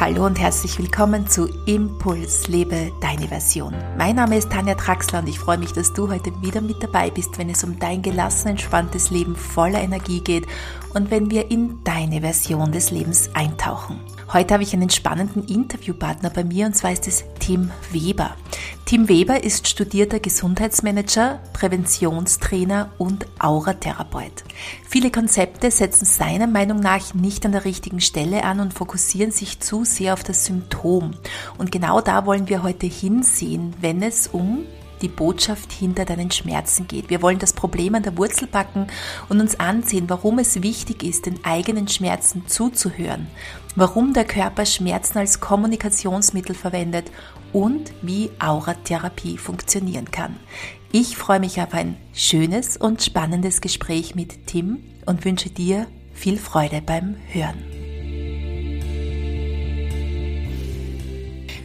[0.00, 3.74] Hallo und herzlich willkommen zu Impuls, lebe deine Version.
[3.98, 7.10] Mein Name ist Tanja Traxler und ich freue mich, dass du heute wieder mit dabei
[7.10, 10.46] bist, wenn es um dein gelassen, entspanntes Leben voller Energie geht
[10.94, 14.00] und wenn wir in deine Version des Lebens eintauchen.
[14.32, 18.34] Heute habe ich einen spannenden Interviewpartner bei mir und zwar ist es Tim Weber.
[18.84, 24.44] Tim Weber ist studierter Gesundheitsmanager, Präventionstrainer und Auratherapeut.
[24.88, 29.60] Viele Konzepte setzen seiner Meinung nach nicht an der richtigen Stelle an und fokussieren sich
[29.60, 31.14] zu sehr auf das Symptom.
[31.56, 34.66] Und genau da wollen wir heute hinsehen, wenn es um
[35.02, 37.10] die Botschaft hinter deinen Schmerzen geht.
[37.10, 38.86] Wir wollen das Problem an der Wurzel packen
[39.28, 43.28] und uns ansehen, warum es wichtig ist, den eigenen Schmerzen zuzuhören,
[43.76, 47.10] warum der Körper Schmerzen als Kommunikationsmittel verwendet
[47.52, 50.36] und wie Auratherapie funktionieren kann.
[50.92, 56.36] Ich freue mich auf ein schönes und spannendes Gespräch mit Tim und wünsche dir viel
[56.36, 57.58] Freude beim Hören.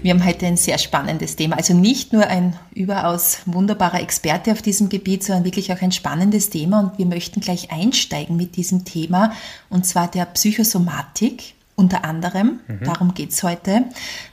[0.06, 1.58] Wir haben heute ein sehr spannendes Thema.
[1.58, 6.52] Also nicht nur ein überaus wunderbarer Experte auf diesem Gebiet, sondern wirklich auch ein spannendes
[6.52, 6.80] Thema.
[6.82, 9.32] Und wir möchten gleich einsteigen mit diesem Thema,
[9.68, 11.55] und zwar der Psychosomatik.
[11.78, 12.86] Unter anderem, mhm.
[12.86, 13.84] darum geht's heute.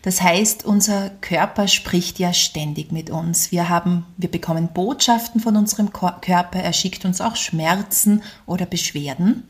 [0.02, 3.50] Das heißt, unser Körper spricht ja ständig mit uns.
[3.50, 9.42] Wir haben, wir bekommen Botschaften von unserem Körper, er schickt uns auch Schmerzen oder Beschwerden.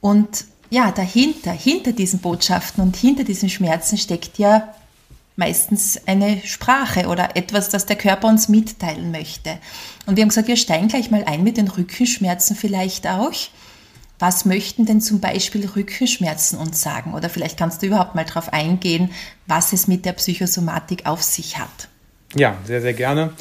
[0.00, 4.74] Und ja, dahinter, hinter diesen Botschaften und hinter diesen Schmerzen steckt ja
[5.36, 9.58] meistens eine Sprache oder etwas, das der Körper uns mitteilen möchte.
[10.06, 13.32] Und wir haben gesagt, wir steigen gleich mal ein mit den Rückenschmerzen vielleicht auch.
[14.18, 17.14] Was möchten denn zum Beispiel Rückenschmerzen uns sagen?
[17.14, 19.10] Oder vielleicht kannst du überhaupt mal darauf eingehen,
[19.46, 21.88] was es mit der Psychosomatik auf sich hat.
[22.34, 23.32] Ja, sehr, sehr gerne.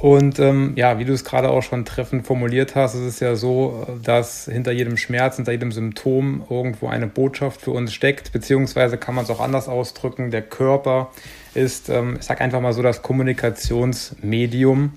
[0.00, 3.36] Und ähm, ja, wie du es gerade auch schon treffend formuliert hast, ist es ja
[3.36, 8.96] so, dass hinter jedem Schmerz, hinter jedem Symptom irgendwo eine Botschaft für uns steckt, beziehungsweise
[8.96, 10.30] kann man es auch anders ausdrücken.
[10.30, 11.10] Der Körper
[11.52, 14.94] ist, ähm, ich sage einfach mal so, das Kommunikationsmedium.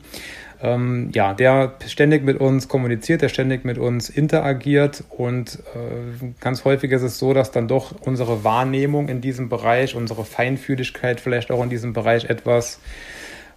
[0.64, 6.64] Ähm, ja, der ständig mit uns kommuniziert, der ständig mit uns interagiert und äh, ganz
[6.64, 11.52] häufig ist es so, dass dann doch unsere Wahrnehmung in diesem Bereich, unsere Feinfühligkeit vielleicht
[11.52, 12.80] auch in diesem Bereich etwas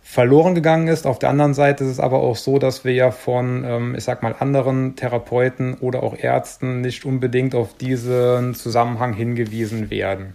[0.02, 1.06] verloren gegangen ist.
[1.06, 4.02] Auf der anderen Seite ist es aber auch so, dass wir ja von, ähm, ich
[4.02, 10.34] sag mal, anderen Therapeuten oder auch Ärzten nicht unbedingt auf diesen Zusammenhang hingewiesen werden.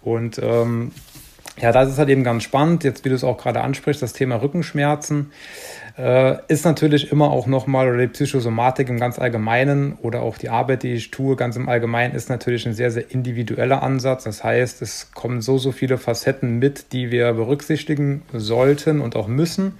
[0.00, 0.92] Und ähm,
[1.58, 2.84] ja, das ist halt eben ganz spannend.
[2.84, 5.32] Jetzt, wie du es auch gerade ansprichst, das Thema Rückenschmerzen
[5.98, 10.50] äh, ist natürlich immer auch nochmal, oder die Psychosomatik im ganz Allgemeinen oder auch die
[10.50, 14.24] Arbeit, die ich tue, ganz im Allgemeinen, ist natürlich ein sehr, sehr individueller Ansatz.
[14.24, 19.28] Das heißt, es kommen so, so viele Facetten mit, die wir berücksichtigen sollten und auch
[19.28, 19.78] müssen.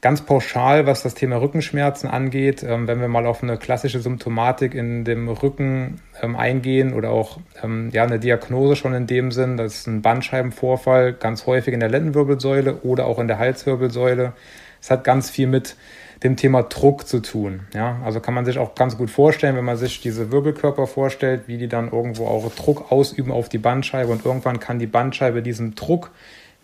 [0.00, 4.74] Ganz pauschal, was das Thema Rückenschmerzen angeht, ähm, wenn wir mal auf eine klassische Symptomatik
[4.74, 9.56] in dem Rücken ähm, eingehen oder auch ähm, ja, eine Diagnose schon in dem Sinn,
[9.56, 14.34] das ist ein Bandscheibenvorfall, ganz häufig in der Lendenwirbelsäule oder auch in der Halswirbelsäule
[14.80, 15.76] es hat ganz viel mit
[16.22, 17.60] dem Thema Druck zu tun.
[17.74, 18.00] Ja?
[18.04, 21.58] Also kann man sich auch ganz gut vorstellen, wenn man sich diese Wirbelkörper vorstellt, wie
[21.58, 25.74] die dann irgendwo auch Druck ausüben auf die Bandscheibe und irgendwann kann die Bandscheibe diesem
[25.74, 26.10] Druck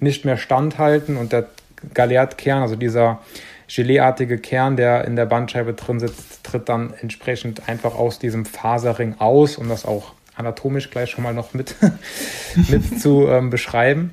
[0.00, 1.46] nicht mehr standhalten und der
[1.92, 3.20] Galertkern, also dieser
[3.68, 9.16] geleeartige Kern, der in der Bandscheibe drin sitzt, tritt dann entsprechend einfach aus diesem Faserring
[9.18, 11.76] aus, um das auch anatomisch gleich schon mal noch mit,
[12.68, 14.12] mit zu ähm, beschreiben.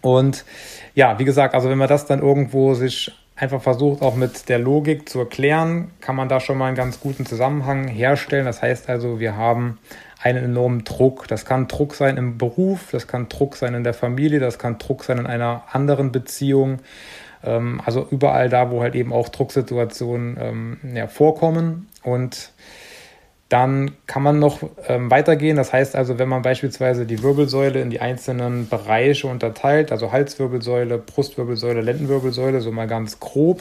[0.00, 0.44] Und
[0.94, 4.58] ja, wie gesagt, also wenn man das dann irgendwo sich einfach versucht, auch mit der
[4.58, 8.44] Logik zu erklären, kann man da schon mal einen ganz guten Zusammenhang herstellen.
[8.44, 9.78] Das heißt also, wir haben
[10.22, 11.26] einen enormen Druck.
[11.28, 14.78] Das kann Druck sein im Beruf, das kann Druck sein in der Familie, das kann
[14.78, 16.78] Druck sein in einer anderen Beziehung.
[17.42, 21.88] Ähm, also überall da, wo halt eben auch Drucksituationen ähm, ja, vorkommen.
[22.02, 22.52] Und
[23.52, 25.58] dann kann man noch ähm, weitergehen.
[25.58, 30.96] Das heißt also, wenn man beispielsweise die Wirbelsäule in die einzelnen Bereiche unterteilt, also Halswirbelsäule,
[30.96, 33.60] Brustwirbelsäule, Lendenwirbelsäule, so mal ganz grob,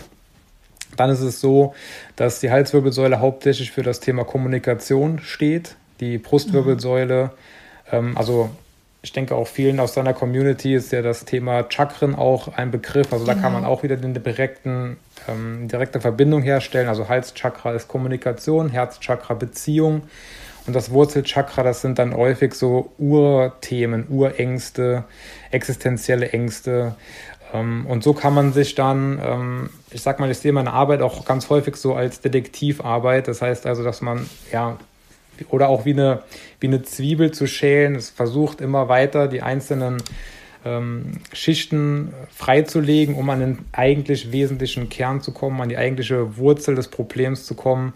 [0.96, 1.74] dann ist es so,
[2.16, 5.76] dass die Halswirbelsäule hauptsächlich für das Thema Kommunikation steht.
[6.00, 7.32] Die Brustwirbelsäule,
[7.92, 7.98] mhm.
[7.98, 8.50] ähm, also
[9.04, 13.12] ich denke auch vielen aus seiner Community ist ja das Thema Chakren auch ein Begriff.
[13.12, 13.74] Also da kann man genau.
[13.74, 16.88] auch wieder eine direkten, ähm, direkte Verbindung herstellen.
[16.88, 20.04] Also Halschakra ist Kommunikation, Herzchakra Beziehung.
[20.68, 25.06] Und das Wurzelchakra, das sind dann häufig so Urthemen, Urängste,
[25.50, 26.96] existenzielle Ängste.
[27.52, 31.02] Ähm, und so kann man sich dann, ähm, ich sag mal, ich sehe meine Arbeit
[31.02, 33.28] auch ganz häufig so als Detektivarbeit.
[33.28, 34.78] Das heißt also, dass man ja
[35.50, 36.24] oder auch wie eine,
[36.60, 37.96] wie eine Zwiebel zu schälen.
[37.96, 39.98] Es versucht immer weiter die einzelnen
[40.66, 46.76] ähm, Schichten freizulegen, um an den eigentlich wesentlichen Kern zu kommen, an die eigentliche Wurzel
[46.76, 47.94] des Problems zu kommen.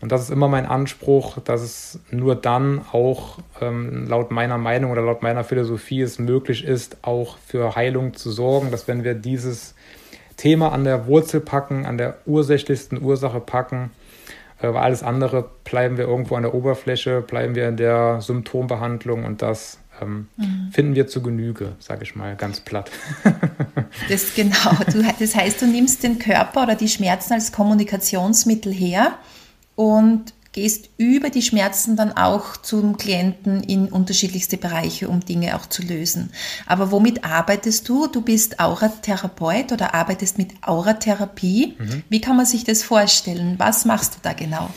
[0.00, 4.90] Und das ist immer mein Anspruch, dass es nur dann auch ähm, laut meiner Meinung
[4.90, 9.14] oder laut meiner Philosophie es möglich ist, auch für Heilung zu sorgen, dass wenn wir
[9.14, 9.74] dieses
[10.36, 13.92] Thema an der Wurzel packen, an der ursächlichsten Ursache packen,
[14.60, 19.78] alles andere bleiben wir irgendwo an der Oberfläche, bleiben wir in der Symptombehandlung und das
[20.00, 20.70] ähm, mhm.
[20.72, 22.90] finden wir zu Genüge, sage ich mal ganz platt.
[24.08, 24.76] das genau.
[24.92, 29.14] Du, das heißt, du nimmst den Körper oder die Schmerzen als Kommunikationsmittel her
[29.76, 35.66] und gehst über die Schmerzen dann auch zum Klienten in unterschiedlichste Bereiche, um Dinge auch
[35.66, 36.30] zu lösen.
[36.66, 38.06] Aber womit arbeitest du?
[38.06, 41.74] Du bist Auratherapeut oder arbeitest mit Auratherapie.
[41.76, 42.04] Mhm.
[42.08, 43.56] Wie kann man sich das vorstellen?
[43.58, 44.70] Was machst du da genau?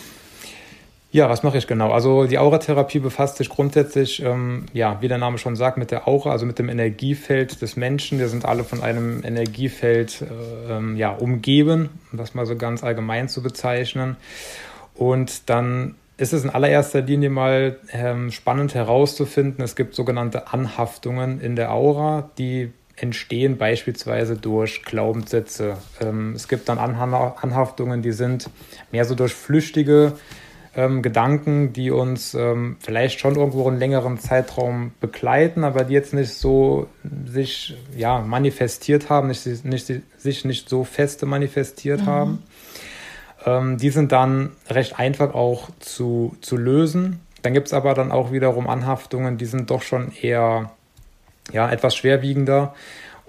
[1.12, 1.92] Ja, was mache ich genau?
[1.92, 6.08] Also die Auratherapie befasst sich grundsätzlich, ähm, ja, wie der Name schon sagt, mit der
[6.08, 8.20] Aura, also mit dem Energiefeld des Menschen.
[8.20, 12.84] Wir sind alle von einem Energiefeld äh, ähm, ja, umgeben, um das mal so ganz
[12.84, 14.18] allgemein zu bezeichnen.
[14.98, 21.40] Und dann ist es in allererster Linie mal ähm, spannend herauszufinden, es gibt sogenannte Anhaftungen
[21.40, 25.78] in der Aura, die entstehen beispielsweise durch Glaubenssätze.
[26.02, 28.50] Ähm, es gibt dann Anhaftungen, die sind
[28.92, 30.14] mehr so durch flüchtige
[30.76, 36.14] ähm, Gedanken, die uns ähm, vielleicht schon irgendwo einen längeren Zeitraum begleiten, aber die jetzt
[36.16, 36.88] nicht so
[37.26, 42.06] sich ja, manifestiert haben, nicht, nicht, sich nicht so feste manifestiert mhm.
[42.06, 42.44] haben.
[43.48, 47.22] Ähm, die sind dann recht einfach auch zu, zu lösen.
[47.44, 50.72] Dann gibt es aber dann auch wiederum Anhaftungen, die sind doch schon eher
[51.54, 52.76] ja, etwas schwerwiegender.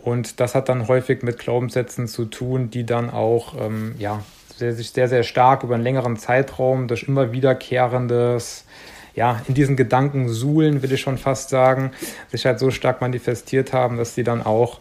[0.02, 4.24] Und das hat dann häufig mit Glaubenssätzen zu tun, die dann auch ähm, ja,
[4.56, 8.64] sehr, sehr, sehr stark über einen längeren Zeitraum durch immer wiederkehrendes,
[9.14, 11.92] ja, in diesen Gedanken suhlen, will ich schon fast sagen,
[12.28, 14.80] sich halt so stark manifestiert haben, dass sie dann auch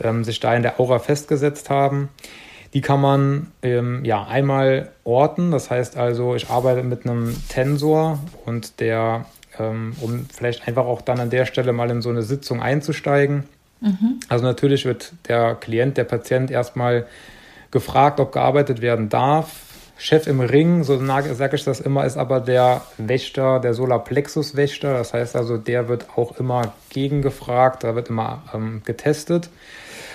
[0.00, 2.08] ähm, sich da in der Aura festgesetzt haben.
[2.76, 5.50] Die kann man ähm, ja einmal orten.
[5.50, 9.24] Das heißt also, ich arbeite mit einem Tensor und der,
[9.58, 13.44] ähm, um vielleicht einfach auch dann an der Stelle mal in so eine Sitzung einzusteigen.
[13.80, 14.20] Mhm.
[14.28, 17.06] Also natürlich wird der Klient, der Patient erstmal
[17.70, 19.62] gefragt, ob gearbeitet werden darf.
[19.96, 24.92] Chef im Ring, so sage ich das immer, ist aber der Wächter, der Solarplexus-Wächter.
[24.92, 29.48] Das heißt also, der wird auch immer gegengefragt, da wird immer ähm, getestet.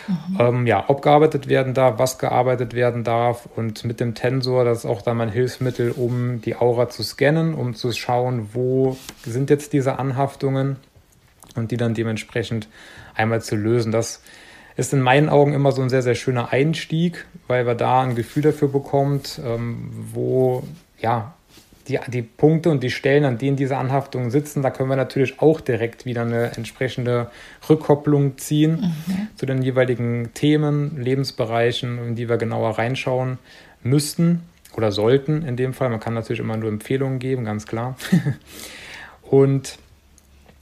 [0.07, 0.37] Mhm.
[0.39, 4.79] Ähm, ja, ob gearbeitet werden darf, was gearbeitet werden darf und mit dem Tensor, das
[4.79, 9.49] ist auch dann mein Hilfsmittel, um die Aura zu scannen, um zu schauen, wo sind
[9.49, 10.77] jetzt diese Anhaftungen
[11.55, 12.67] und die dann dementsprechend
[13.15, 13.91] einmal zu lösen.
[13.91, 14.21] Das
[14.75, 18.15] ist in meinen Augen immer so ein sehr, sehr schöner Einstieg, weil man da ein
[18.15, 20.63] Gefühl dafür bekommt, ähm, wo
[20.99, 21.33] ja
[21.87, 25.39] die, die Punkte und die Stellen, an denen diese Anhaftungen sitzen, da können wir natürlich
[25.39, 27.29] auch direkt wieder eine entsprechende
[27.69, 29.27] Rückkopplung ziehen mhm.
[29.35, 33.39] zu den jeweiligen Themen, Lebensbereichen, in die wir genauer reinschauen
[33.83, 34.43] müssten
[34.75, 35.89] oder sollten in dem Fall.
[35.89, 37.95] Man kann natürlich immer nur Empfehlungen geben, ganz klar.
[39.23, 39.77] und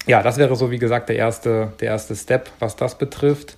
[0.08, 3.58] ja, das wäre so, wie gesagt, der erste, der erste Step, was das betrifft.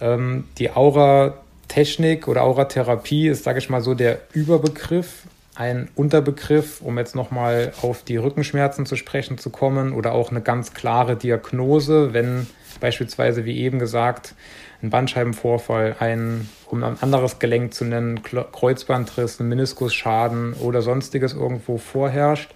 [0.00, 5.22] Ähm, die Aura-Technik oder Auratherapie ist, sage ich mal so, der Überbegriff
[5.54, 10.40] ein Unterbegriff, um jetzt nochmal auf die Rückenschmerzen zu sprechen zu kommen oder auch eine
[10.40, 12.46] ganz klare Diagnose, wenn
[12.80, 14.34] beispielsweise, wie eben gesagt,
[14.82, 21.78] ein Bandscheibenvorfall, ein, um ein anderes Gelenk zu nennen, Kreuzbandriss, ein Meniskusschaden oder sonstiges irgendwo
[21.78, 22.54] vorherrscht.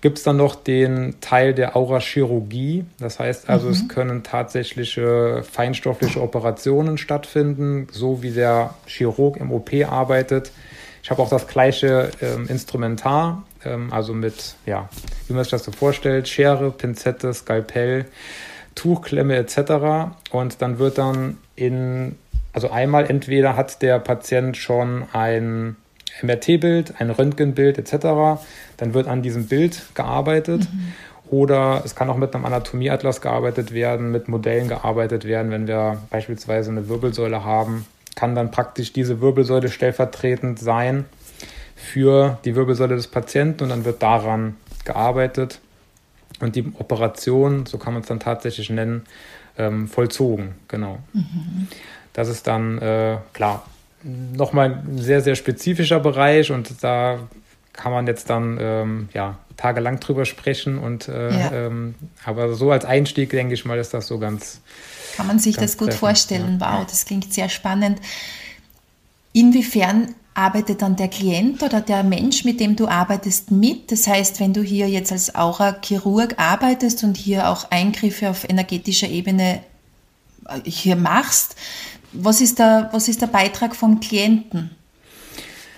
[0.00, 2.84] Gibt es dann noch den Teil der Aurachirurgie.
[2.98, 3.72] Das heißt also, mhm.
[3.72, 10.52] es können tatsächliche feinstoffliche Operationen stattfinden, so wie der Chirurg im OP arbeitet
[11.04, 14.88] ich habe auch das gleiche ähm, Instrumentar, ähm, also mit, ja,
[15.28, 18.06] wie man sich das so vorstellt, Schere, Pinzette, Skalpell,
[18.74, 20.14] Tuchklemme etc.
[20.30, 22.16] Und dann wird dann in,
[22.54, 25.76] also einmal entweder hat der Patient schon ein
[26.22, 28.40] MRT-Bild, ein Röntgenbild etc.
[28.78, 30.62] Dann wird an diesem Bild gearbeitet.
[30.72, 30.94] Mhm.
[31.28, 35.98] Oder es kann auch mit einem Anatomieatlas gearbeitet werden, mit Modellen gearbeitet werden, wenn wir
[36.08, 37.84] beispielsweise eine Wirbelsäule haben
[38.14, 41.04] kann dann praktisch diese Wirbelsäule stellvertretend sein
[41.74, 45.60] für die Wirbelsäule des Patienten und dann wird daran gearbeitet
[46.40, 49.04] und die Operation, so kann man es dann tatsächlich nennen,
[49.58, 50.54] ähm, vollzogen.
[50.68, 50.98] Genau.
[51.12, 51.68] Mhm.
[52.12, 53.64] Das ist dann äh, klar
[54.02, 57.18] nochmal ein sehr, sehr spezifischer Bereich und da
[57.72, 61.52] kann man jetzt dann ähm, ja, tagelang drüber sprechen und äh, ja.
[61.52, 61.94] ähm,
[62.24, 64.60] aber so als Einstieg denke ich mal ist das so ganz
[65.16, 66.58] kann man sich das gut treffend, vorstellen.
[66.60, 66.80] Ja.
[66.80, 68.00] Wow, das klingt sehr spannend.
[69.32, 73.92] Inwiefern arbeitet dann der Klient oder der Mensch, mit dem du arbeitest, mit?
[73.92, 79.08] Das heißt, wenn du hier jetzt als Aura-Chirurg arbeitest und hier auch Eingriffe auf energetischer
[79.08, 79.60] Ebene
[80.48, 81.54] äh, hier machst,
[82.12, 84.70] was ist der, was ist der Beitrag vom Klienten?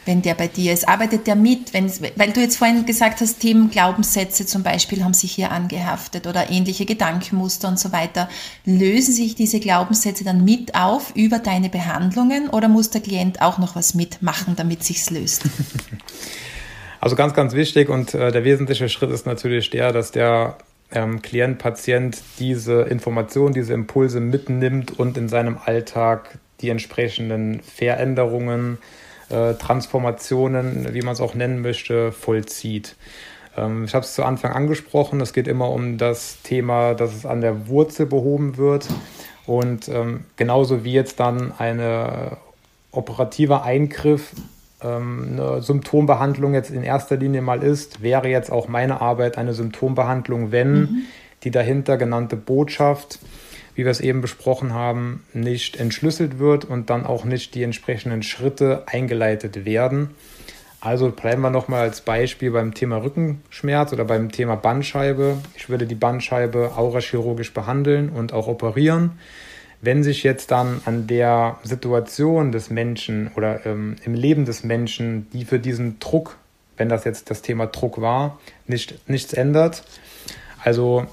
[0.07, 0.89] Wenn der bei dir ist?
[0.89, 1.73] Arbeitet der mit?
[1.73, 6.27] Wenn, weil du jetzt vorhin gesagt hast, Themen Glaubenssätze zum Beispiel haben sich hier angehaftet
[6.27, 8.29] oder ähnliche Gedankenmuster und so weiter.
[8.65, 13.59] Lösen sich diese Glaubenssätze dann mit auf über deine Behandlungen oder muss der Klient auch
[13.59, 15.43] noch was mitmachen, damit sich's löst?
[16.99, 20.57] Also ganz, ganz wichtig und äh, der wesentliche Schritt ist natürlich der, dass der
[20.91, 28.79] ähm, Klient, Patient diese Informationen, diese Impulse mitnimmt und in seinem Alltag die entsprechenden Veränderungen,
[29.31, 32.97] äh, Transformationen, wie man es auch nennen möchte, vollzieht.
[33.57, 37.27] Ähm, ich habe es zu Anfang angesprochen, es geht immer um das Thema, dass es
[37.27, 38.89] an der Wurzel behoben wird.
[39.47, 41.81] Und ähm, genauso wie jetzt dann ein
[42.91, 44.33] operativer Eingriff
[44.83, 49.55] ähm, eine Symptombehandlung jetzt in erster Linie mal ist, wäre jetzt auch meine Arbeit eine
[49.55, 51.03] Symptombehandlung, wenn mhm.
[51.45, 53.19] die dahinter genannte Botschaft,
[53.77, 58.23] wie wir es eben besprochen haben, nicht entschlüsselt wird und dann auch nicht die entsprechenden
[58.23, 60.11] Schritte eingeleitet werden.
[60.81, 65.39] Also bleiben wir nochmal als Beispiel beim Thema Rückenschmerz oder beim Thema Bandscheibe.
[65.57, 69.19] Ich würde die Bandscheibe aurachirurgisch behandeln und auch operieren.
[69.83, 75.29] Wenn sich jetzt dann an der Situation des Menschen oder ähm, im Leben des Menschen,
[75.33, 76.39] die für diesen Druck,
[76.79, 79.83] wenn das jetzt das Thema Druck war, nicht, nichts ändert,
[80.63, 81.07] also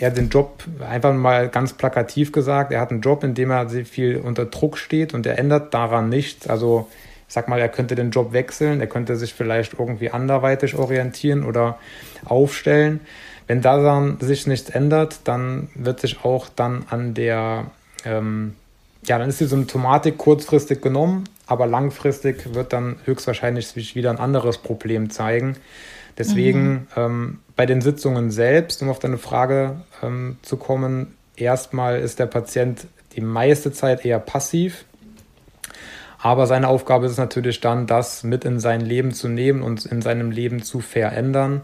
[0.00, 3.50] er hat den Job einfach mal ganz plakativ gesagt, er hat einen Job, in dem
[3.50, 6.48] er sehr viel unter Druck steht und er ändert daran nichts.
[6.48, 6.88] Also
[7.28, 11.44] ich sag mal, er könnte den Job wechseln, er könnte sich vielleicht irgendwie anderweitig orientieren
[11.44, 11.78] oder
[12.24, 13.00] aufstellen.
[13.46, 17.66] Wenn daran sich nichts ändert, dann wird sich auch dann an der
[18.06, 18.54] ähm,
[19.02, 24.18] ja, dann ist die Symptomatik kurzfristig genommen, aber langfristig wird dann höchstwahrscheinlich sich wieder ein
[24.18, 25.56] anderes Problem zeigen.
[26.18, 26.86] Deswegen mhm.
[26.96, 32.24] ähm, bei den Sitzungen selbst, um auf deine Frage ähm, zu kommen, erstmal ist der
[32.24, 34.86] Patient die meiste Zeit eher passiv.
[36.16, 39.84] Aber seine Aufgabe ist es natürlich dann, das mit in sein Leben zu nehmen und
[39.84, 41.60] in seinem Leben zu verändern,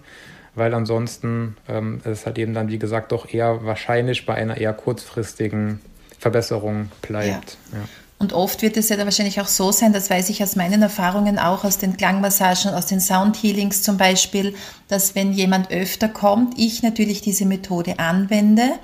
[0.55, 4.75] weil ansonsten ähm, ist halt eben dann, wie gesagt, doch eher wahrscheinlich bei einer eher
[4.75, 5.81] kurzfristigen
[6.19, 7.57] Verbesserung bleibt.
[7.73, 7.79] Ja.
[7.79, 7.85] Ja.
[8.19, 10.81] Und oft wird es ja dann wahrscheinlich auch so sein, das weiß ich aus meinen
[10.81, 14.55] Erfahrungen auch, aus den Klangmassagen, aus den Soundhealings zum Beispiel,
[14.89, 18.79] dass wenn jemand öfter kommt, ich natürlich diese Methode anwende,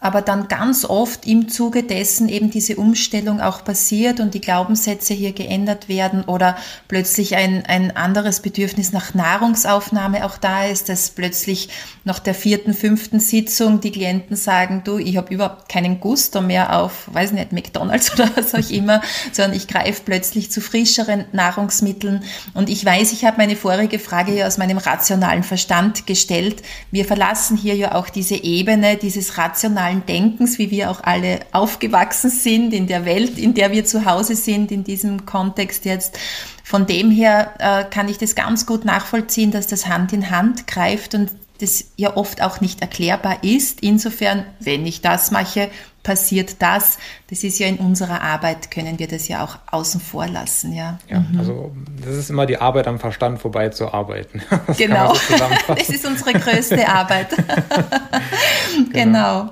[0.00, 5.12] aber dann ganz oft im Zuge dessen eben diese Umstellung auch passiert und die Glaubenssätze
[5.12, 11.10] hier geändert werden oder plötzlich ein, ein anderes Bedürfnis nach Nahrungsaufnahme auch da ist, dass
[11.10, 11.68] plötzlich
[12.04, 16.78] nach der vierten, fünften Sitzung die Klienten sagen, du, ich habe überhaupt keinen Gusto mehr
[16.78, 19.02] auf, weiß nicht, McDonalds oder was auch immer,
[19.32, 22.22] sondern ich greife plötzlich zu frischeren Nahrungsmitteln
[22.54, 26.62] und ich weiß, ich habe meine vorige Frage ja aus meinem rationalen Verstand gestellt.
[26.92, 31.40] Wir verlassen hier ja auch diese Ebene dieses rationalen rationalen Denkens, wie wir auch alle
[31.52, 36.18] aufgewachsen sind, in der Welt, in der wir zu Hause sind, in diesem Kontext jetzt.
[36.64, 40.66] Von dem her äh, kann ich das ganz gut nachvollziehen, dass das Hand in Hand
[40.66, 41.30] greift und
[41.60, 43.80] das ja oft auch nicht erklärbar ist.
[43.80, 45.70] Insofern, wenn ich das mache,
[46.08, 46.96] passiert das.
[47.28, 50.72] Das ist ja in unserer Arbeit, können wir das ja auch außen vor lassen.
[50.72, 51.38] Ja, ja mhm.
[51.38, 51.72] also
[52.02, 54.40] das ist immer die Arbeit am Verstand vorbei zu arbeiten.
[54.66, 55.14] Das genau,
[55.68, 57.28] so das ist unsere größte Arbeit.
[58.92, 58.92] genau.
[58.92, 59.50] genau.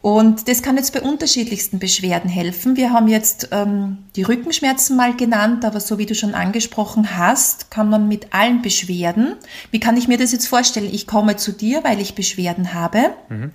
[0.00, 2.76] Und das kann jetzt bei unterschiedlichsten Beschwerden helfen.
[2.76, 7.70] Wir haben jetzt ähm, die Rückenschmerzen mal genannt, aber so wie du schon angesprochen hast,
[7.70, 9.34] kann man mit allen Beschwerden,
[9.70, 10.90] wie kann ich mir das jetzt vorstellen?
[10.92, 13.14] Ich komme zu dir, weil ich Beschwerden habe.
[13.28, 13.52] Mhm.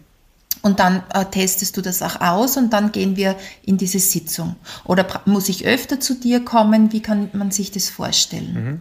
[0.61, 4.55] Und dann äh, testest du das auch aus und dann gehen wir in diese Sitzung.
[4.85, 6.91] Oder muss ich öfter zu dir kommen?
[6.91, 8.53] Wie kann man sich das vorstellen?
[8.53, 8.79] Mhm.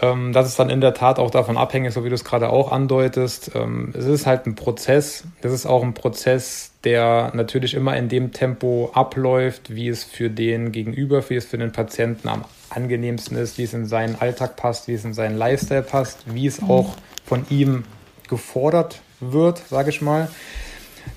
[0.00, 2.50] Ähm, das ist dann in der Tat auch davon abhängig, so wie du es gerade
[2.50, 3.52] auch andeutest.
[3.54, 5.24] Ähm, es ist halt ein Prozess.
[5.42, 10.30] Es ist auch ein Prozess, der natürlich immer in dem Tempo abläuft, wie es für
[10.30, 14.56] den Gegenüber, wie es für den Patienten am angenehmsten ist, wie es in seinen Alltag
[14.56, 16.70] passt, wie es in seinen Lifestyle passt, wie es mhm.
[16.70, 17.84] auch von ihm
[18.28, 20.28] gefordert wird, sage ich mal.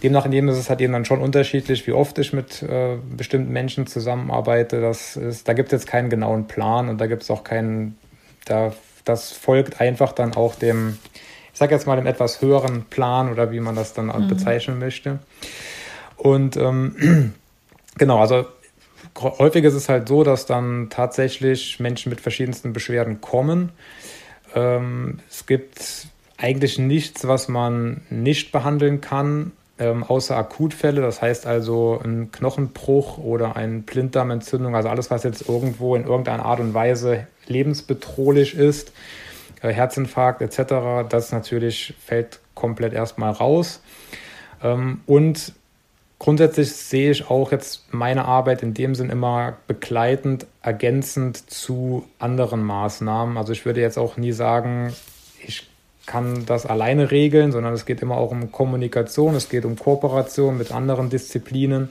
[0.04, 2.98] Demnach in dem ist es halt eben dann schon unterschiedlich, wie oft ich mit äh,
[3.16, 4.82] bestimmten Menschen zusammenarbeite.
[4.82, 7.98] Das ist, da gibt es jetzt keinen genauen Plan und da gibt es auch keinen
[8.46, 8.74] da,
[9.06, 10.98] das folgt einfach dann auch dem,
[11.54, 14.28] ich sage jetzt mal, dem etwas höheren Plan oder wie man das dann mhm.
[14.28, 15.20] bezeichnen möchte.
[16.18, 17.34] Und ähm,
[17.98, 18.46] genau, also
[19.18, 23.72] häufig ist es halt so, dass dann tatsächlich Menschen mit verschiedensten Beschwerden kommen.
[24.56, 26.08] Ähm, es gibt
[26.38, 31.02] eigentlich nichts, was man nicht behandeln kann, ähm, außer Akutfälle.
[31.02, 36.46] Das heißt also ein Knochenbruch oder eine Blinddarmentzündung, also alles, was jetzt irgendwo in irgendeiner
[36.46, 38.92] Art und Weise lebensbedrohlich ist,
[39.62, 43.82] äh, Herzinfarkt etc., das natürlich fällt komplett erstmal raus.
[44.64, 45.54] Ähm, und
[46.20, 52.64] grundsätzlich sehe ich auch jetzt meine Arbeit in dem Sinn immer begleitend, ergänzend zu anderen
[52.64, 53.38] Maßnahmen.
[53.38, 54.94] Also ich würde jetzt auch nie sagen,
[55.40, 55.71] ich
[56.12, 60.58] kann das alleine regeln, sondern es geht immer auch um Kommunikation, es geht um Kooperation
[60.58, 61.88] mit anderen Disziplinen.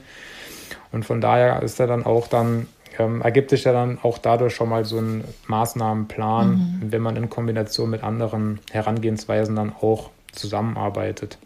[0.91, 2.67] Und von daher ist er dann auch dann,
[2.99, 6.91] ähm, ergibt sich ja dann auch dadurch schon mal so ein Maßnahmenplan, mhm.
[6.91, 11.39] wenn man in Kombination mit anderen Herangehensweisen dann auch zusammenarbeitet.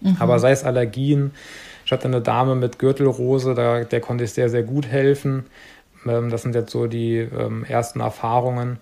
[0.00, 0.16] Mhm.
[0.18, 1.30] Aber sei es Allergien,
[1.86, 5.46] ich hatte eine Dame mit Gürtelrose, da, der konnte ich sehr, sehr gut helfen.
[6.04, 8.80] Ähm, das sind jetzt so die ähm, ersten Erfahrungen.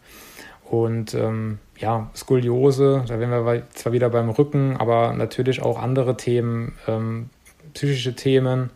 [0.70, 6.16] Und ähm, ja, Skoliose, da wären wir zwar wieder beim Rücken, aber natürlich auch andere
[6.16, 7.30] Themen, ähm,
[7.74, 8.70] psychische Themen,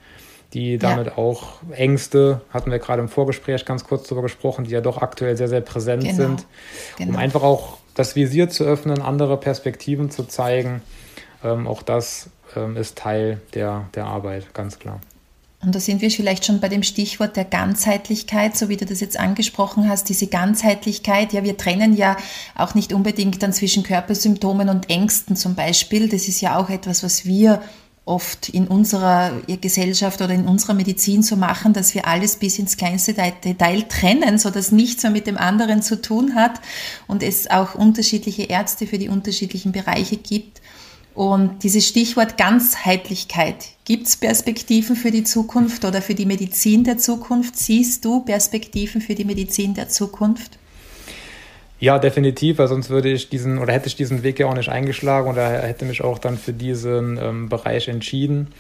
[0.52, 1.18] die damit ja.
[1.18, 5.36] auch Ängste, hatten wir gerade im Vorgespräch ganz kurz darüber gesprochen, die ja doch aktuell
[5.36, 6.16] sehr, sehr präsent genau.
[6.16, 6.46] sind,
[6.96, 7.10] genau.
[7.10, 10.82] um einfach auch das Visier zu öffnen, andere Perspektiven zu zeigen.
[11.42, 15.00] Ähm, auch das ähm, ist Teil der, der Arbeit, ganz klar.
[15.62, 19.00] Und da sind wir vielleicht schon bei dem Stichwort der Ganzheitlichkeit, so wie du das
[19.00, 21.34] jetzt angesprochen hast, diese Ganzheitlichkeit.
[21.34, 22.16] Ja, wir trennen ja
[22.54, 26.08] auch nicht unbedingt dann zwischen Körpersymptomen und Ängsten zum Beispiel.
[26.08, 27.60] Das ist ja auch etwas, was wir
[28.06, 32.78] oft in unserer Gesellschaft oder in unserer Medizin so machen, dass wir alles bis ins
[32.78, 36.60] kleinste Detail trennen, so dass nichts mehr mit dem anderen zu tun hat
[37.06, 40.60] und es auch unterschiedliche Ärzte für die unterschiedlichen Bereiche gibt.
[41.20, 46.96] Und dieses Stichwort Ganzheitlichkeit, gibt es Perspektiven für die Zukunft oder für die Medizin der
[46.96, 47.58] Zukunft?
[47.58, 50.56] Siehst du Perspektiven für die Medizin der Zukunft?
[51.78, 54.70] Ja, definitiv, weil sonst würde ich diesen oder hätte ich diesen Weg ja auch nicht
[54.70, 58.54] eingeschlagen oder hätte mich auch dann für diesen ähm, Bereich entschieden.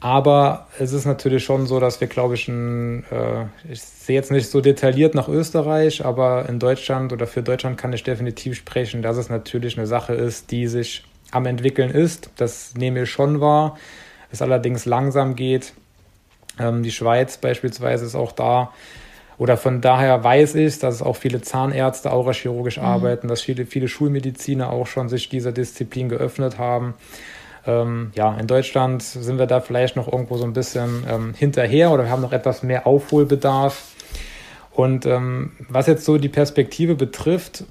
[0.00, 4.30] Aber es ist natürlich schon so, dass wir, glaube ich, ein, äh, ich sehe jetzt
[4.30, 9.00] nicht so detailliert nach Österreich, aber in Deutschland oder für Deutschland kann ich definitiv sprechen,
[9.00, 12.30] dass es natürlich eine Sache ist, die sich am entwickeln ist.
[12.36, 13.76] Das nehme ich schon wahr.
[14.30, 15.74] Es allerdings langsam geht.
[16.58, 18.72] Ähm, die Schweiz beispielsweise ist auch da.
[19.36, 22.84] Oder von daher weiß ich, dass auch viele Zahnärzte aurachirurgisch mhm.
[22.84, 26.94] arbeiten, dass viele, viele Schulmediziner auch schon sich dieser Disziplin geöffnet haben.
[27.66, 31.90] Ähm, ja, in Deutschland sind wir da vielleicht noch irgendwo so ein bisschen ähm, hinterher
[31.90, 33.92] oder wir haben noch etwas mehr Aufholbedarf.
[34.70, 37.64] Und ähm, was jetzt so die Perspektive betrifft,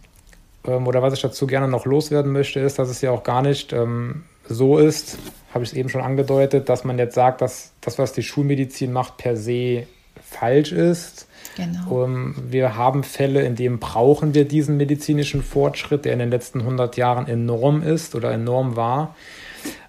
[0.66, 3.42] ähm, oder was ich dazu gerne noch loswerden möchte, ist, dass es ja auch gar
[3.42, 5.18] nicht ähm, so ist,
[5.54, 8.92] habe ich es eben schon angedeutet, dass man jetzt sagt, dass das, was die Schulmedizin
[8.92, 9.88] macht, per se
[10.22, 11.28] falsch ist.
[11.56, 12.04] Genau.
[12.04, 16.62] Um, wir haben Fälle, in denen brauchen wir diesen medizinischen Fortschritt, der in den letzten
[16.62, 19.16] 100 Jahren enorm ist oder enorm war.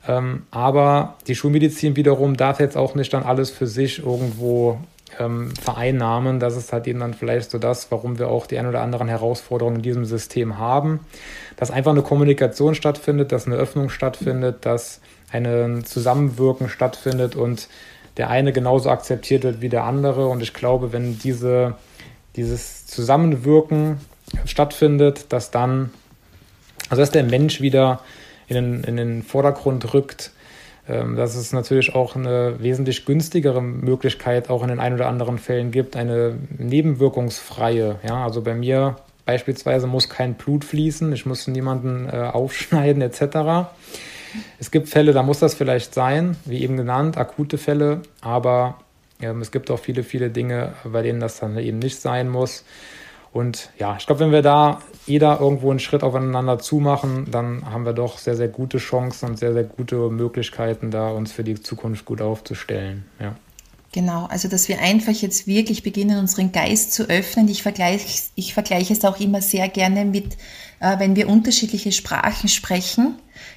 [0.06, 4.78] Ähm, aber die Schulmedizin wiederum darf jetzt auch nicht dann alles für sich irgendwo
[5.18, 6.40] ähm, vereinnahmen.
[6.40, 9.08] Das ist halt eben dann vielleicht so das, warum wir auch die ein oder anderen
[9.08, 11.00] Herausforderungen in diesem System haben.
[11.56, 15.00] Dass einfach eine Kommunikation stattfindet, dass eine Öffnung stattfindet, dass
[15.32, 17.68] ein Zusammenwirken stattfindet und
[18.16, 20.28] der eine genauso akzeptiert wird wie der andere.
[20.28, 21.74] Und ich glaube, wenn diese,
[22.36, 23.98] dieses Zusammenwirken
[24.44, 25.90] stattfindet, dass dann,
[26.88, 28.00] also dass der Mensch wieder
[28.46, 30.30] in den, in den Vordergrund rückt,
[30.86, 35.70] dass es natürlich auch eine wesentlich günstigere Möglichkeit auch in den ein oder anderen Fällen
[35.70, 38.00] gibt, eine nebenwirkungsfreie.
[38.06, 43.68] Ja, also bei mir beispielsweise muss kein Blut fließen, ich muss niemanden äh, aufschneiden etc.
[44.58, 48.78] Es gibt Fälle, da muss das vielleicht sein, wie eben genannt, akute Fälle, aber
[49.20, 52.64] ähm, es gibt auch viele, viele Dinge, bei denen das dann eben nicht sein muss.
[53.34, 57.84] Und ja, ich glaube, wenn wir da jeder irgendwo einen Schritt aufeinander zumachen, dann haben
[57.84, 61.60] wir doch sehr, sehr gute Chancen und sehr, sehr gute Möglichkeiten, da uns für die
[61.60, 63.04] Zukunft gut aufzustellen.
[63.18, 63.34] Ja.
[63.90, 67.48] Genau, also dass wir einfach jetzt wirklich beginnen, unseren Geist zu öffnen.
[67.48, 70.36] Ich vergleiche, ich vergleiche es auch immer sehr gerne mit,
[70.98, 73.16] wenn wir unterschiedliche Sprachen sprechen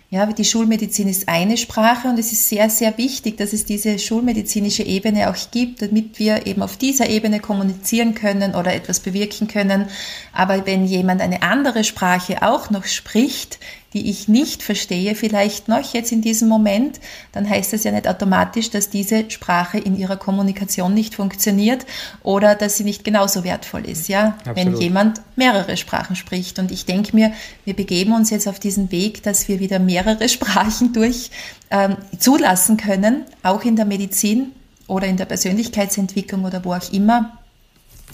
[0.10, 4.00] ja, die Schulmedizin ist eine Sprache und es ist sehr, sehr wichtig, dass es diese
[4.00, 9.50] schulmedizinische Ebene auch gibt, damit wir eben auf dieser Ebene kommunizieren können oder etwas bewirken
[9.50, 9.88] können.
[10.32, 13.60] Aber wenn jemand eine andere Sprache auch noch spricht,
[13.94, 17.00] die ich nicht verstehe, vielleicht noch jetzt in diesem Moment,
[17.32, 21.86] dann heißt das ja nicht automatisch, dass diese Sprache in ihrer Kommunikation nicht funktioniert
[22.22, 24.56] oder dass sie nicht genauso wertvoll ist, ja, Absolut.
[24.58, 26.60] wenn jemand mehrere Sprachen spricht.
[26.60, 27.34] Und ich denke mir,
[27.66, 31.32] wir begeben uns jetzt auf diesen Weg, dass wir wieder mehrere Sprachen durch
[31.72, 34.52] ähm, zulassen können, auch in der Medizin
[34.88, 37.38] oder in der Persönlichkeitsentwicklung oder wo auch immer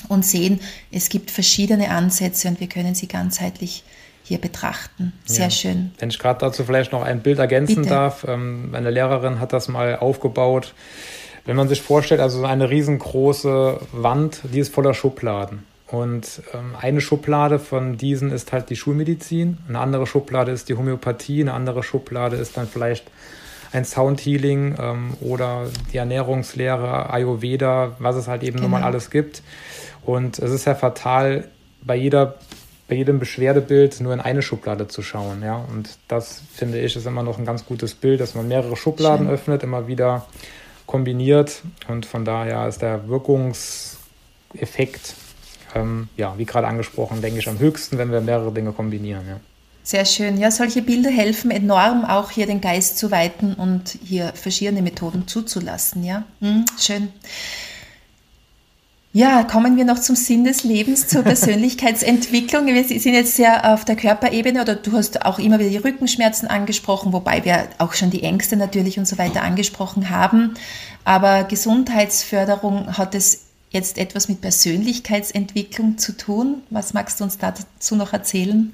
[0.07, 0.59] und sehen,
[0.91, 3.83] es gibt verschiedene Ansätze und wir können sie ganzheitlich
[4.23, 5.13] hier betrachten.
[5.25, 5.51] Sehr ja.
[5.51, 5.91] schön.
[5.99, 7.89] Wenn ich gerade dazu vielleicht noch ein Bild ergänzen Bitte.
[7.89, 8.25] darf.
[8.27, 10.73] Ähm, meine Lehrerin hat das mal aufgebaut.
[11.45, 15.63] Wenn man sich vorstellt, also eine riesengroße Wand, die ist voller Schubladen.
[15.93, 20.73] Und ähm, eine Schublade von diesen ist halt die Schulmedizin, eine andere Schublade ist die
[20.73, 23.05] Homöopathie, eine andere Schublade ist dann vielleicht
[23.73, 28.69] ein Soundhealing ähm, oder die Ernährungslehre, Ayurveda, was es halt eben genau.
[28.69, 29.43] nochmal alles gibt.
[30.03, 31.47] Und es ist ja fatal,
[31.83, 32.39] bei jeder
[32.87, 35.43] bei jedem Beschwerdebild nur in eine Schublade zu schauen.
[35.43, 35.63] Ja?
[35.71, 39.27] Und das finde ich ist immer noch ein ganz gutes Bild, dass man mehrere Schubladen
[39.27, 39.35] Schön.
[39.35, 40.25] öffnet, immer wieder
[40.87, 41.61] kombiniert.
[41.87, 45.17] Und von daher ist der Wirkungseffekt,
[45.75, 49.27] ähm, ja, wie gerade angesprochen, denke ich am höchsten, wenn wir mehrere Dinge kombinieren.
[49.27, 49.39] Ja.
[49.85, 50.37] Sehr schön.
[50.37, 55.27] Ja, solche Bilder helfen enorm, auch hier den Geist zu weiten und hier verschiedene Methoden
[55.27, 56.05] zuzulassen.
[56.05, 57.09] Ja, hm, schön.
[59.15, 62.65] Ja, kommen wir noch zum Sinn des Lebens, zur Persönlichkeitsentwicklung.
[62.65, 66.47] Wir sind jetzt sehr auf der Körperebene oder du hast auch immer wieder die Rückenschmerzen
[66.47, 70.55] angesprochen, wobei wir auch schon die Ängste natürlich und so weiter angesprochen haben.
[71.03, 73.41] Aber Gesundheitsförderung hat es
[73.73, 76.63] jetzt etwas mit Persönlichkeitsentwicklung zu tun.
[76.69, 78.73] Was magst du uns dazu noch erzählen?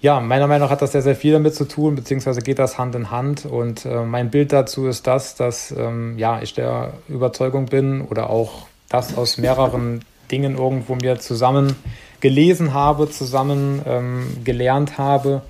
[0.00, 2.78] Ja, meiner Meinung nach hat das sehr, sehr viel damit zu tun, beziehungsweise geht das
[2.78, 3.44] Hand in Hand.
[3.44, 8.30] Und äh, mein Bild dazu ist das, dass ähm, ja, ich der Überzeugung bin oder
[8.30, 11.76] auch das aus mehreren Dingen irgendwo mir zusammen
[12.20, 15.42] gelesen habe, zusammen ähm, gelernt habe,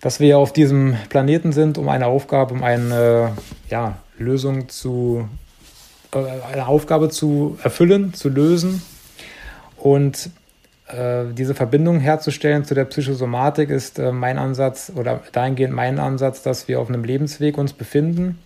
[0.00, 3.32] dass wir auf diesem Planeten sind, um eine Aufgabe, um eine
[3.68, 5.28] ja, Lösung zu,
[6.12, 8.82] eine Aufgabe zu erfüllen, zu lösen.
[9.76, 10.30] Und
[10.88, 16.42] äh, diese Verbindung herzustellen zu der Psychosomatik ist äh, mein Ansatz oder dahingehend mein Ansatz,
[16.42, 18.38] dass wir auf einem Lebensweg uns befinden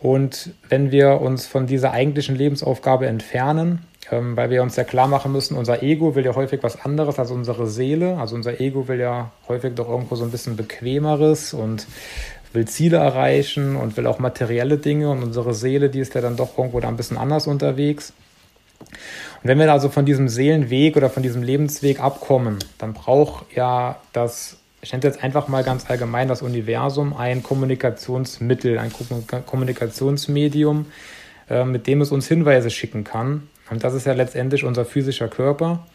[0.00, 5.08] und wenn wir uns von dieser eigentlichen Lebensaufgabe entfernen, ähm, weil wir uns ja klar
[5.08, 8.16] machen müssen, unser Ego will ja häufig was anderes als unsere Seele.
[8.18, 11.86] Also unser Ego will ja häufig doch irgendwo so ein bisschen bequemeres und
[12.52, 15.10] will Ziele erreichen und will auch materielle Dinge.
[15.10, 18.12] Und unsere Seele, die ist ja dann doch irgendwo da ein bisschen anders unterwegs.
[18.80, 24.00] Und wenn wir also von diesem Seelenweg oder von diesem Lebensweg abkommen, dann braucht ja
[24.12, 28.92] das ich nenne jetzt einfach mal ganz allgemein das Universum ein Kommunikationsmittel, ein
[29.46, 30.86] Kommunikationsmedium,
[31.50, 33.48] äh, mit dem es uns Hinweise schicken kann.
[33.70, 35.86] Und das ist ja letztendlich unser physischer Körper.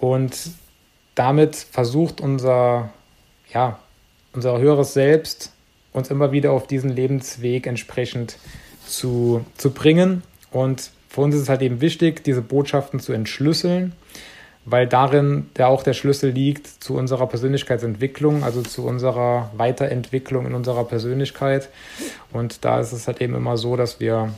[0.00, 0.36] Und
[1.14, 2.90] damit versucht unser,
[3.52, 3.78] ja,
[4.32, 5.52] unser höheres Selbst
[5.94, 8.36] uns immer wieder auf diesen Lebensweg entsprechend
[8.86, 10.22] zu, zu bringen.
[10.50, 13.94] Und für uns ist es halt eben wichtig, diese Botschaften zu entschlüsseln
[14.64, 20.54] weil darin ja auch der Schlüssel liegt zu unserer Persönlichkeitsentwicklung, also zu unserer Weiterentwicklung in
[20.54, 21.68] unserer Persönlichkeit.
[22.32, 24.32] Und da ist es halt eben immer so, dass wir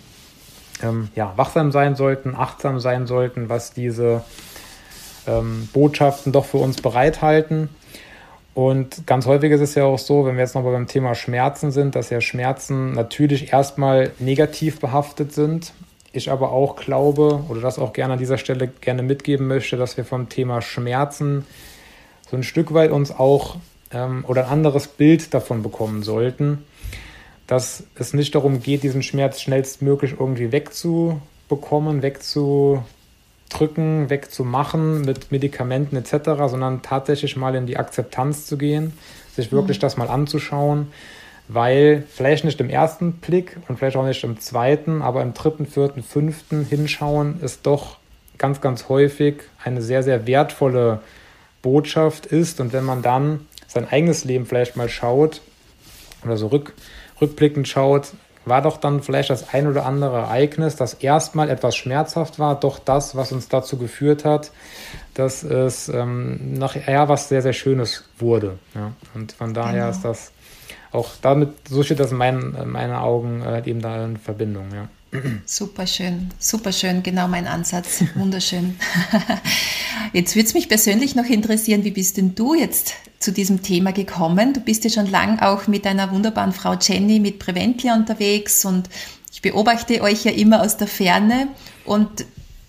[0.82, 4.24] ähm, ja, wachsam sein sollten, achtsam sein sollten, was diese
[5.26, 7.68] ähm, Botschaften doch für uns bereithalten.
[8.56, 11.72] Und ganz häufig ist es ja auch so, wenn wir jetzt nochmal beim Thema Schmerzen
[11.72, 15.74] sind, dass ja Schmerzen natürlich erstmal negativ behaftet sind.
[16.12, 19.98] Ich aber auch glaube oder das auch gerne an dieser Stelle gerne mitgeben möchte, dass
[19.98, 21.44] wir vom Thema Schmerzen
[22.30, 23.56] so ein Stück weit uns auch
[23.92, 26.64] ähm, oder ein anderes Bild davon bekommen sollten,
[27.46, 32.00] dass es nicht darum geht, diesen Schmerz schnellstmöglich irgendwie wegzubekommen,
[33.46, 38.92] wegzudrücken, wegzumachen mit Medikamenten etc., sondern tatsächlich mal in die Akzeptanz zu gehen,
[39.34, 39.82] sich wirklich mhm.
[39.82, 40.88] das mal anzuschauen
[41.48, 45.64] weil vielleicht nicht im ersten Blick und vielleicht auch nicht im zweiten, aber im dritten,
[45.64, 47.98] vierten, fünften Hinschauen ist doch
[48.36, 51.02] ganz, ganz häufig eine sehr, sehr wertvolle
[51.62, 52.60] Botschaft ist.
[52.60, 55.40] Und wenn man dann sein eigenes Leben vielleicht mal schaut
[56.24, 56.72] oder so rück,
[57.20, 58.08] rückblickend schaut,
[58.46, 62.78] war doch dann vielleicht das ein oder andere Ereignis, das erstmal etwas schmerzhaft war, doch
[62.78, 64.52] das, was uns dazu geführt hat,
[65.14, 68.58] dass es ähm, nachher was sehr, sehr Schönes wurde.
[68.74, 68.92] Ja?
[69.14, 69.90] Und von daher genau.
[69.90, 70.32] ist das
[70.92, 74.72] auch damit, so steht das in meinen, in meinen Augen äh, eben da in Verbindung,
[74.72, 74.88] ja.
[75.46, 78.02] Super schön, super schön, genau mein Ansatz.
[78.16, 78.76] Wunderschön.
[80.12, 83.92] Jetzt würde es mich persönlich noch interessieren, wie bist denn du jetzt zu diesem Thema
[83.92, 84.52] gekommen?
[84.52, 88.88] Du bist ja schon lang auch mit deiner wunderbaren Frau Jenny mit Preventlia unterwegs und
[89.32, 91.48] ich beobachte euch ja immer aus der Ferne
[91.84, 92.24] und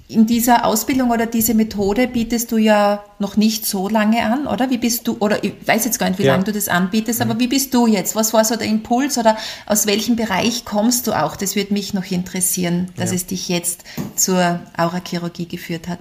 [0.09, 4.69] in dieser Ausbildung oder diese Methode bietest du ja noch nicht so lange an, oder?
[4.69, 6.31] Wie bist du, oder ich weiß jetzt gar nicht, wie ja.
[6.31, 7.39] lange du das anbietest, aber mhm.
[7.41, 8.15] wie bist du jetzt?
[8.15, 11.35] Was war so der Impuls oder aus welchem Bereich kommst du auch?
[11.35, 13.17] Das würde mich noch interessieren, dass ja.
[13.17, 13.83] es dich jetzt
[14.15, 15.99] zur Aurachirurgie geführt hat.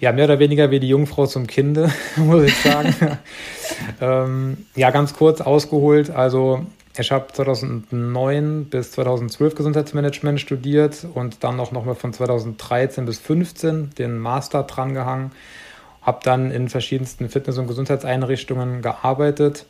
[0.00, 2.92] Ja, mehr oder weniger wie die Jungfrau zum Kinde, muss ich sagen.
[4.00, 6.10] ähm, ja, ganz kurz ausgeholt.
[6.10, 6.66] Also
[6.98, 13.90] ich habe 2009 bis 2012 Gesundheitsmanagement studiert und dann auch nochmal von 2013 bis 2015
[13.96, 15.32] den Master drangehangen.
[16.02, 19.64] Habe dann in verschiedensten Fitness- und Gesundheitseinrichtungen gearbeitet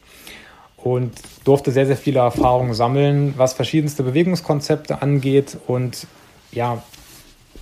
[0.76, 1.12] und
[1.44, 5.56] durfte sehr, sehr viele Erfahrungen sammeln, was verschiedenste Bewegungskonzepte angeht.
[5.68, 6.08] Und
[6.50, 6.82] ja,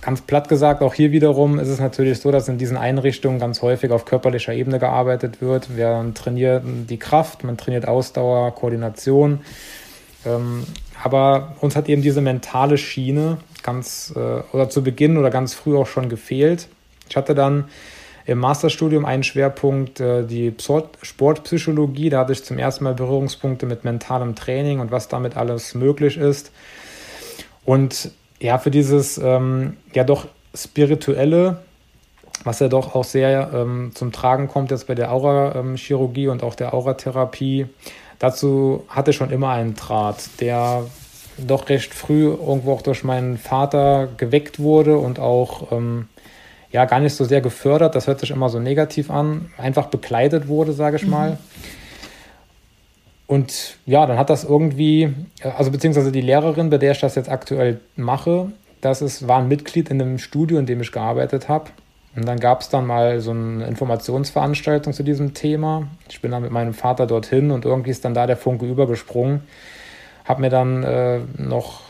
[0.01, 3.61] Ganz platt gesagt, auch hier wiederum ist es natürlich so, dass in diesen Einrichtungen ganz
[3.61, 5.69] häufig auf körperlicher Ebene gearbeitet wird.
[5.77, 9.41] Man trainiert die Kraft, man trainiert Ausdauer, Koordination.
[10.25, 10.65] Ähm,
[11.03, 14.19] aber uns hat eben diese mentale Schiene ganz äh,
[14.53, 16.67] oder zu Beginn oder ganz früh auch schon gefehlt.
[17.07, 17.65] Ich hatte dann
[18.25, 20.53] im Masterstudium einen Schwerpunkt, äh, die
[21.01, 22.09] Sportpsychologie.
[22.09, 26.17] Da hatte ich zum ersten Mal Berührungspunkte mit mentalem Training und was damit alles möglich
[26.17, 26.51] ist.
[27.65, 28.11] Und
[28.41, 31.59] ja, für dieses ähm, ja doch spirituelle,
[32.43, 36.55] was ja doch auch sehr ähm, zum Tragen kommt jetzt bei der Aura-Chirurgie und auch
[36.55, 37.67] der Auratherapie,
[38.19, 40.85] dazu hatte ich schon immer einen Draht, der
[41.37, 46.07] doch recht früh irgendwo auch durch meinen Vater geweckt wurde und auch ähm,
[46.71, 50.47] ja gar nicht so sehr gefördert, das hört sich immer so negativ an, einfach begleitet
[50.47, 51.37] wurde, sage ich mhm.
[53.31, 55.13] Und ja, dann hat das irgendwie,
[55.55, 59.47] also beziehungsweise die Lehrerin, bei der ich das jetzt aktuell mache, das ist, war ein
[59.47, 61.69] Mitglied in einem Studio, in dem ich gearbeitet habe.
[62.13, 65.87] Und dann gab es dann mal so eine Informationsveranstaltung zu diesem Thema.
[66.09, 69.43] Ich bin dann mit meinem Vater dorthin und irgendwie ist dann da der Funke übergesprungen.
[70.25, 71.83] Hab mir dann äh, noch,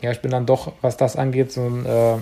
[0.00, 2.16] ja, ich bin dann doch, was das angeht, so ein äh,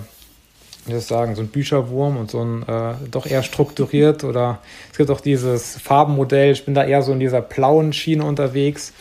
[0.85, 4.59] wie ich sagen, so ein Bücherwurm und so ein äh, doch eher strukturiert oder
[4.91, 8.93] es gibt auch dieses Farbenmodell, ich bin da eher so in dieser blauen Schiene unterwegs,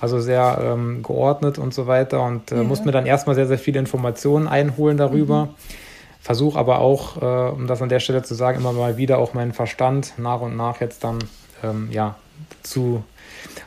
[0.00, 2.62] also sehr ähm, geordnet und so weiter und äh, ja.
[2.62, 5.46] muss mir dann erstmal sehr, sehr viele Informationen einholen darüber.
[5.46, 5.50] Mhm.
[6.20, 9.32] Versuche aber auch, äh, um das an der Stelle zu sagen, immer mal wieder auch
[9.32, 11.18] meinen Verstand nach und nach jetzt dann
[11.62, 12.16] ähm, ja,
[12.62, 13.04] zu,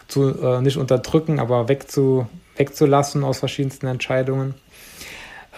[0.07, 4.55] zu äh, nicht unterdrücken, aber wegzu, wegzulassen aus verschiedensten Entscheidungen.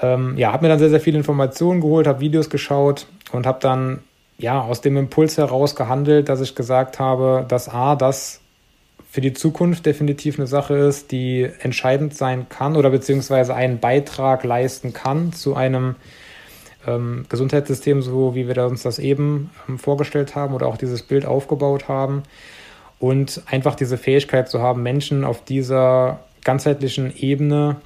[0.01, 3.59] Ähm, ja, habe mir dann sehr, sehr viele Informationen geholt, habe Videos geschaut und habe
[3.61, 3.99] dann
[4.37, 8.41] ja aus dem Impuls heraus gehandelt, dass ich gesagt habe, dass A, das
[9.11, 14.43] für die Zukunft definitiv eine Sache ist, die entscheidend sein kann oder beziehungsweise einen Beitrag
[14.43, 15.95] leisten kann zu einem
[16.87, 21.25] ähm, Gesundheitssystem, so wie wir uns das eben ähm, vorgestellt haben oder auch dieses Bild
[21.25, 22.23] aufgebaut haben.
[22.99, 27.77] Und einfach diese Fähigkeit zu haben, Menschen auf dieser ganzheitlichen Ebene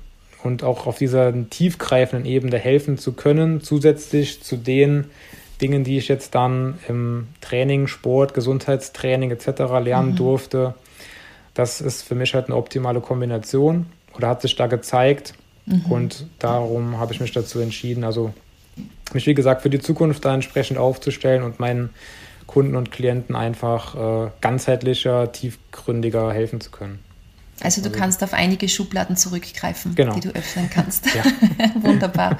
[0.45, 5.05] und auch auf dieser tiefgreifenden Ebene helfen zu können, zusätzlich zu den
[5.61, 9.61] Dingen, die ich jetzt dann im Training, Sport, Gesundheitstraining etc.
[9.83, 10.15] lernen mhm.
[10.17, 10.75] durfte.
[11.53, 15.33] Das ist für mich halt eine optimale Kombination oder hat sich da gezeigt.
[15.65, 15.85] Mhm.
[15.89, 18.33] Und darum habe ich mich dazu entschieden, also
[19.13, 21.91] mich wie gesagt für die Zukunft da entsprechend aufzustellen und meinen
[22.45, 26.99] Kunden und Klienten einfach äh, ganzheitlicher, tiefgründiger helfen zu können.
[27.61, 30.13] Also du also, kannst auf einige Schubladen zurückgreifen, genau.
[30.13, 31.05] die du öffnen kannst.
[31.81, 32.37] Wunderbar.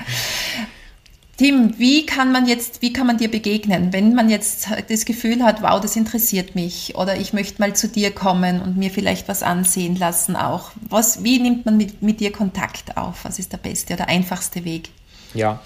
[1.38, 5.44] Tim, wie kann man jetzt, wie kann man dir begegnen, wenn man jetzt das Gefühl
[5.44, 9.28] hat, wow, das interessiert mich oder ich möchte mal zu dir kommen und mir vielleicht
[9.28, 10.72] was ansehen lassen auch.
[10.90, 13.26] Was, wie nimmt man mit, mit dir Kontakt auf?
[13.26, 14.92] Was ist der beste oder einfachste Weg?
[15.34, 15.62] Ja,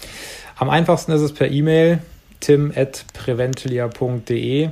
[0.56, 2.00] am einfachsten ist es per E-Mail
[2.40, 4.70] tim.preventlia.de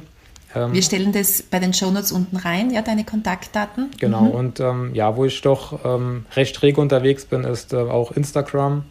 [0.55, 3.91] ähm, Wir stellen das bei den Shownotes unten rein, ja, deine Kontaktdaten.
[3.99, 4.31] Genau, mhm.
[4.31, 8.85] und ähm, ja, wo ich doch ähm, recht rege unterwegs bin, ist äh, auch Instagram.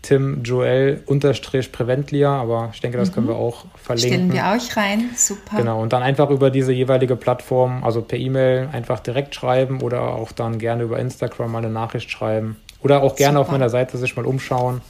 [0.00, 3.14] Tim Joel unterstrich Preventlia, aber ich denke, das mhm.
[3.14, 4.30] können wir auch verlinken.
[4.30, 5.56] Stellen wir auch rein, super.
[5.56, 10.14] Genau, und dann einfach über diese jeweilige Plattform, also per E-Mail einfach direkt schreiben oder
[10.14, 12.56] auch dann gerne über Instagram mal eine Nachricht schreiben.
[12.80, 13.40] Oder auch gerne super.
[13.40, 14.80] auf meiner Seite sich mal umschauen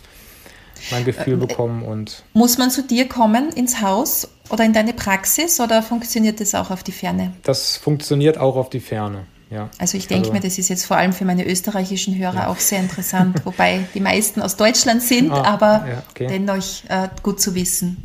[0.91, 2.25] mein Gefühl äh, bekommen und.
[2.33, 6.71] Muss man zu dir kommen ins Haus oder in deine Praxis oder funktioniert das auch
[6.71, 7.33] auf die Ferne?
[7.43, 9.27] Das funktioniert auch auf die Ferne.
[9.51, 9.71] Ja.
[9.79, 12.47] Also ich denke also, mir, das ist jetzt vor allem für meine österreichischen Hörer ja.
[12.49, 16.27] auch sehr interessant, wobei die meisten aus Deutschland sind, ah, aber ja, okay.
[16.29, 16.57] dennoch
[16.89, 18.03] äh, gut zu wissen.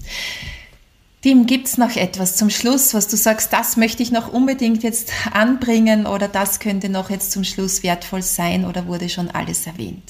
[1.22, 4.84] Tim, gibt es noch etwas zum Schluss, was du sagst, das möchte ich noch unbedingt
[4.84, 9.66] jetzt anbringen oder das könnte noch jetzt zum Schluss wertvoll sein oder wurde schon alles
[9.66, 10.04] erwähnt?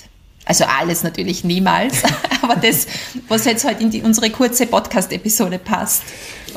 [0.45, 2.03] Also alles natürlich niemals,
[2.41, 2.87] aber das,
[3.27, 6.03] was jetzt heute in die, unsere kurze Podcast-Episode passt.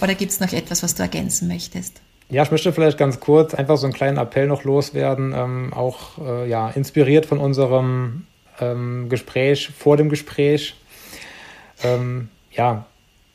[0.00, 2.00] Oder gibt es noch etwas, was du ergänzen möchtest?
[2.28, 6.18] Ja, ich möchte vielleicht ganz kurz einfach so einen kleinen Appell noch loswerden, ähm, auch
[6.18, 8.26] äh, ja, inspiriert von unserem
[8.60, 10.74] ähm, Gespräch, vor dem Gespräch.
[11.84, 12.86] Ähm, ja,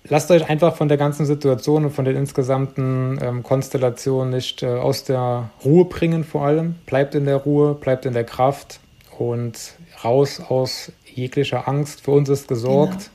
[0.03, 4.67] lasst euch einfach von der ganzen Situation und von den insgesamten ähm, Konstellationen nicht äh,
[4.67, 6.75] aus der Ruhe bringen vor allem.
[6.85, 8.81] Bleibt in der Ruhe, bleibt in der Kraft
[9.17, 12.01] und raus aus jeglicher Angst.
[12.01, 12.93] Für uns ist gesorgt.
[12.93, 13.11] Genau.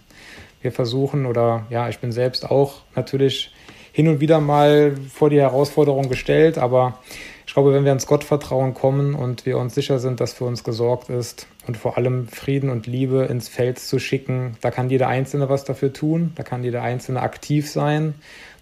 [0.62, 3.52] Wir versuchen oder ja, ich bin selbst auch natürlich
[3.92, 6.98] hin und wieder mal vor die Herausforderung gestellt, aber
[7.46, 10.64] ich glaube, wenn wir ins Gottvertrauen kommen und wir uns sicher sind, dass für uns
[10.64, 15.08] gesorgt ist und vor allem Frieden und Liebe ins Feld zu schicken, da kann jeder
[15.08, 18.14] Einzelne was dafür tun, da kann jeder Einzelne aktiv sein.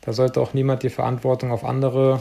[0.03, 2.21] Da sollte auch niemand die Verantwortung auf andere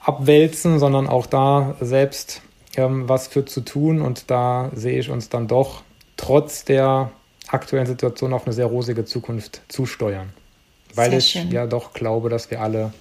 [0.00, 2.42] abwälzen, sondern auch da selbst
[2.76, 4.00] ähm, was für zu tun.
[4.00, 5.82] Und da sehe ich uns dann doch
[6.16, 7.10] trotz der
[7.48, 10.30] aktuellen Situation auf eine sehr rosige Zukunft zusteuern.
[10.94, 11.50] Weil sehr ich schön.
[11.50, 12.92] ja doch glaube, dass wir alle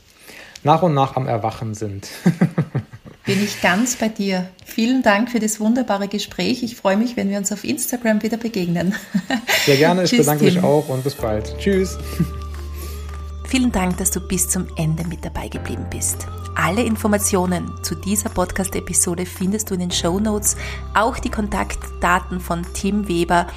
[0.63, 2.07] nach und nach am Erwachen sind.
[3.25, 4.49] bin ich ganz bei dir.
[4.65, 6.63] Vielen Dank für das wunderbare Gespräch.
[6.63, 8.95] Ich freue mich, wenn wir uns auf Instagram wieder begegnen.
[9.65, 10.55] Sehr gerne, ich Tschüss, bedanke Tim.
[10.55, 11.57] mich auch und bis bald.
[11.57, 11.97] Tschüss.
[13.51, 16.25] Vielen Dank, dass du bis zum Ende mit dabei geblieben bist.
[16.55, 20.55] Alle Informationen zu dieser Podcast-Episode findest du in den Show Notes.
[20.93, 23.47] Auch die Kontaktdaten von Tim Weber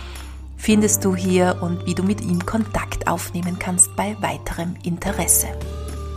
[0.56, 5.46] findest du hier und wie du mit ihm Kontakt aufnehmen kannst bei weiterem Interesse.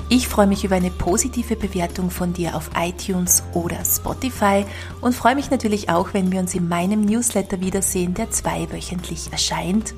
[0.09, 4.65] Ich freue mich über eine positive Bewertung von dir auf iTunes oder Spotify
[5.01, 9.93] und freue mich natürlich auch, wenn wir uns in meinem Newsletter wiedersehen, der zweiwöchentlich erscheint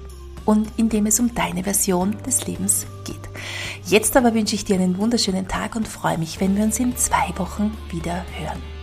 [0.49, 3.19] und in dem es um deine Version des Lebens geht.
[3.85, 6.97] Jetzt aber wünsche ich dir einen wunderschönen Tag und freue mich, wenn wir uns in
[6.97, 8.78] zwei Wochen wieder hören.